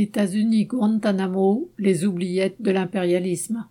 États-Unis 0.00 0.66
Guantanamo, 0.66 1.72
les 1.76 2.04
oubliettes 2.04 2.62
de 2.62 2.70
l'impérialisme. 2.70 3.66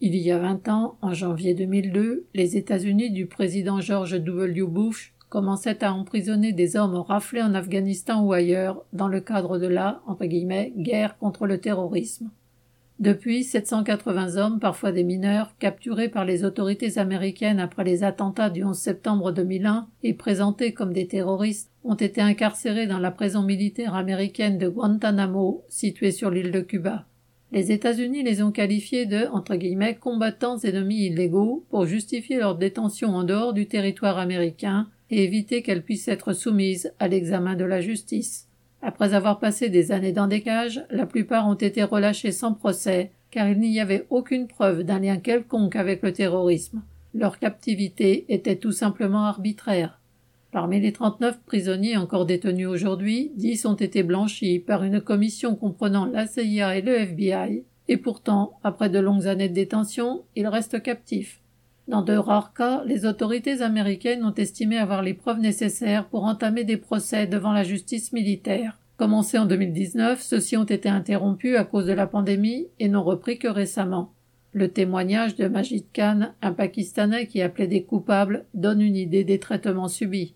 Il 0.00 0.16
y 0.16 0.30
a 0.30 0.38
vingt 0.38 0.66
ans, 0.68 0.96
en 1.02 1.12
janvier 1.12 1.52
2002, 1.52 2.24
les 2.32 2.56
États-Unis 2.56 3.10
du 3.10 3.26
président 3.26 3.82
George 3.82 4.18
W. 4.18 4.62
Bush 4.62 5.12
commençaient 5.28 5.84
à 5.84 5.92
emprisonner 5.92 6.54
des 6.54 6.76
hommes 6.76 6.94
raflés 6.94 7.42
en 7.42 7.52
Afghanistan 7.52 8.24
ou 8.24 8.32
ailleurs 8.32 8.86
dans 8.94 9.08
le 9.08 9.20
cadre 9.20 9.58
de 9.58 9.66
la 9.66 10.00
entre 10.06 10.24
guillemets, 10.24 10.72
guerre 10.78 11.18
contre 11.18 11.46
le 11.46 11.58
terrorisme. 11.58 12.30
Depuis, 12.98 13.44
780 13.44 14.36
hommes, 14.36 14.58
parfois 14.58 14.90
des 14.90 15.04
mineurs, 15.04 15.54
capturés 15.58 16.08
par 16.08 16.24
les 16.24 16.44
autorités 16.44 16.96
américaines 16.96 17.60
après 17.60 17.84
les 17.84 18.04
attentats 18.04 18.48
du 18.48 18.64
11 18.64 18.76
septembre 18.76 19.32
2001 19.32 19.86
et 20.02 20.14
présentés 20.14 20.72
comme 20.72 20.94
des 20.94 21.06
terroristes, 21.06 21.70
ont 21.84 21.94
été 21.94 22.22
incarcérés 22.22 22.86
dans 22.86 22.98
la 22.98 23.10
prison 23.10 23.42
militaire 23.42 23.94
américaine 23.94 24.56
de 24.56 24.68
Guantanamo, 24.68 25.64
située 25.68 26.10
sur 26.10 26.30
l'île 26.30 26.50
de 26.52 26.60
Cuba. 26.60 27.04
Les 27.52 27.70
États-Unis 27.70 28.22
les 28.22 28.42
ont 28.42 28.50
qualifiés 28.50 29.04
de 29.04 29.26
entre 29.30 29.56
guillemets 29.56 29.94
combattants 29.94 30.58
ennemis 30.58 31.06
illégaux 31.06 31.64
pour 31.70 31.86
justifier 31.86 32.38
leur 32.38 32.56
détention 32.56 33.14
en 33.14 33.24
dehors 33.24 33.52
du 33.52 33.66
territoire 33.66 34.18
américain 34.18 34.88
et 35.10 35.22
éviter 35.22 35.62
qu'elles 35.62 35.84
puissent 35.84 36.08
être 36.08 36.32
soumises 36.32 36.92
à 36.98 37.08
l'examen 37.08 37.54
de 37.54 37.64
la 37.64 37.80
justice. 37.80 38.45
Après 38.82 39.14
avoir 39.14 39.38
passé 39.38 39.68
des 39.68 39.92
années 39.92 40.12
dans 40.12 40.26
des 40.26 40.42
cages, 40.42 40.84
la 40.90 41.06
plupart 41.06 41.48
ont 41.48 41.54
été 41.54 41.82
relâchés 41.82 42.32
sans 42.32 42.52
procès, 42.52 43.10
car 43.30 43.48
il 43.48 43.58
n'y 43.58 43.80
avait 43.80 44.06
aucune 44.10 44.46
preuve 44.46 44.82
d'un 44.82 45.00
lien 45.00 45.16
quelconque 45.16 45.76
avec 45.76 46.02
le 46.02 46.12
terrorisme. 46.12 46.82
Leur 47.14 47.38
captivité 47.38 48.26
était 48.28 48.56
tout 48.56 48.72
simplement 48.72 49.24
arbitraire. 49.24 50.00
Parmi 50.52 50.80
les 50.80 50.92
39 50.92 51.40
prisonniers 51.44 51.96
encore 51.96 52.26
détenus 52.26 52.68
aujourd'hui, 52.68 53.32
10 53.36 53.66
ont 53.66 53.74
été 53.74 54.02
blanchis 54.02 54.58
par 54.58 54.84
une 54.84 55.00
commission 55.00 55.54
comprenant 55.54 56.06
la 56.06 56.26
CIA 56.26 56.78
et 56.78 56.82
le 56.82 56.94
FBI, 56.94 57.64
et 57.88 57.96
pourtant, 57.96 58.58
après 58.64 58.90
de 58.90 58.98
longues 58.98 59.26
années 59.26 59.48
de 59.48 59.54
détention, 59.54 60.24
ils 60.34 60.48
restent 60.48 60.82
captifs. 60.82 61.40
Dans 61.88 62.02
de 62.02 62.16
rares 62.16 62.52
cas, 62.52 62.82
les 62.84 63.06
autorités 63.06 63.62
américaines 63.62 64.24
ont 64.24 64.34
estimé 64.34 64.76
avoir 64.76 65.02
les 65.02 65.14
preuves 65.14 65.38
nécessaires 65.38 66.08
pour 66.08 66.24
entamer 66.24 66.64
des 66.64 66.76
procès 66.76 67.28
devant 67.28 67.52
la 67.52 67.62
justice 67.62 68.12
militaire. 68.12 68.80
Commencés 68.96 69.38
en 69.38 69.46
2019, 69.46 70.20
ceux-ci 70.20 70.56
ont 70.56 70.64
été 70.64 70.88
interrompus 70.88 71.56
à 71.56 71.64
cause 71.64 71.86
de 71.86 71.92
la 71.92 72.08
pandémie 72.08 72.66
et 72.80 72.88
n'ont 72.88 73.04
repris 73.04 73.38
que 73.38 73.46
récemment. 73.46 74.12
Le 74.52 74.68
témoignage 74.68 75.36
de 75.36 75.46
Majid 75.46 75.84
Khan, 75.92 76.32
un 76.42 76.52
Pakistanais 76.52 77.28
qui 77.28 77.40
appelait 77.40 77.68
des 77.68 77.84
coupables, 77.84 78.46
donne 78.54 78.80
une 78.80 78.96
idée 78.96 79.22
des 79.22 79.38
traitements 79.38 79.86
subis. 79.86 80.34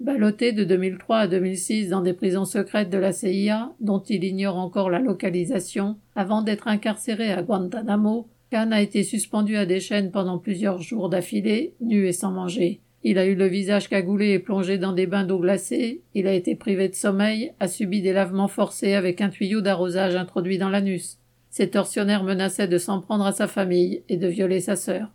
Ballotté 0.00 0.52
de 0.52 0.64
2003 0.64 1.16
à 1.18 1.26
2006 1.26 1.90
dans 1.90 2.00
des 2.00 2.12
prisons 2.12 2.44
secrètes 2.44 2.90
de 2.90 2.98
la 2.98 3.12
CIA, 3.12 3.72
dont 3.80 4.00
il 4.00 4.24
ignore 4.24 4.56
encore 4.56 4.88
la 4.88 5.00
localisation, 5.00 5.96
avant 6.14 6.42
d'être 6.42 6.68
incarcéré 6.68 7.32
à 7.32 7.42
Guantanamo, 7.42 8.28
Khan 8.50 8.70
a 8.70 8.80
été 8.80 9.02
suspendu 9.02 9.56
à 9.56 9.66
des 9.66 9.80
chaînes 9.80 10.12
pendant 10.12 10.38
plusieurs 10.38 10.80
jours 10.80 11.08
d'affilée, 11.08 11.74
nu 11.80 12.06
et 12.06 12.12
sans 12.12 12.30
manger. 12.30 12.80
Il 13.02 13.18
a 13.18 13.26
eu 13.26 13.34
le 13.34 13.46
visage 13.46 13.88
cagoulé 13.88 14.30
et 14.30 14.38
plongé 14.38 14.78
dans 14.78 14.92
des 14.92 15.06
bains 15.06 15.24
d'eau 15.24 15.38
glacée, 15.38 16.02
il 16.14 16.26
a 16.26 16.32
été 16.32 16.54
privé 16.54 16.88
de 16.88 16.94
sommeil, 16.94 17.52
a 17.60 17.68
subi 17.68 18.02
des 18.02 18.12
lavements 18.12 18.48
forcés 18.48 18.94
avec 18.94 19.20
un 19.20 19.28
tuyau 19.28 19.60
d'arrosage 19.60 20.16
introduit 20.16 20.58
dans 20.58 20.68
l'anus. 20.68 21.18
Ces 21.50 21.70
tortionnaires 21.70 22.24
menaçaient 22.24 22.68
de 22.68 22.78
s'en 22.78 23.00
prendre 23.00 23.26
à 23.26 23.32
sa 23.32 23.46
famille 23.46 24.02
et 24.08 24.16
de 24.16 24.26
violer 24.26 24.60
sa 24.60 24.76
sœur. 24.76 25.12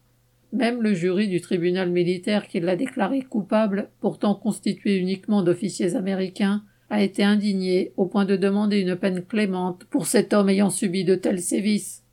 Même 0.53 0.81
le 0.81 0.93
jury 0.93 1.27
du 1.27 1.39
tribunal 1.39 1.89
militaire 1.89 2.47
qui 2.47 2.59
l'a 2.59 2.75
déclaré 2.75 3.21
coupable, 3.21 3.89
pourtant 4.01 4.35
constitué 4.35 4.97
uniquement 4.97 5.43
d'officiers 5.43 5.95
américains, 5.95 6.63
a 6.89 7.01
été 7.01 7.23
indigné 7.23 7.93
au 7.95 8.05
point 8.05 8.25
de 8.25 8.35
demander 8.35 8.79
une 8.79 8.97
peine 8.97 9.23
clémente 9.23 9.85
pour 9.85 10.07
cet 10.07 10.33
homme 10.33 10.49
ayant 10.49 10.69
subi 10.69 11.05
de 11.05 11.16
tels 11.16 11.41
sévices. 11.41 12.03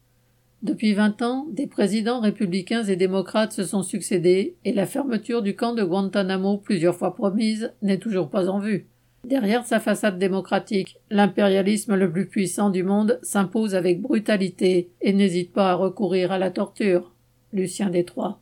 Depuis 0.63 0.93
vingt 0.93 1.23
ans, 1.23 1.47
des 1.53 1.69
présidents 1.69 2.21
républicains 2.21 2.83
et 2.83 2.97
démocrates 2.97 3.53
se 3.53 3.65
sont 3.65 3.85
succédés, 3.85 4.57
et 4.65 4.73
la 4.73 4.87
fermeture 4.87 5.41
du 5.41 5.55
camp 5.55 5.73
de 5.73 5.85
Guantanamo, 5.85 6.59
plusieurs 6.59 6.97
fois 6.97 7.15
promise, 7.15 7.73
n'est 7.81 7.99
toujours 7.99 8.29
pas 8.29 8.49
en 8.49 8.59
vue. 8.59 8.87
Derrière 9.25 9.65
sa 9.65 9.79
façade 9.79 10.19
démocratique, 10.19 10.99
l'impérialisme 11.11 11.95
le 11.95 12.11
plus 12.11 12.27
puissant 12.27 12.71
du 12.71 12.83
monde 12.83 13.21
s'impose 13.23 13.77
avec 13.77 14.01
brutalité 14.01 14.91
et 15.01 15.13
n'hésite 15.13 15.53
pas 15.53 15.71
à 15.71 15.75
recourir 15.75 16.33
à 16.33 16.39
la 16.39 16.51
torture. 16.51 17.13
Lucien 17.53 17.89
Détroit. 17.89 18.37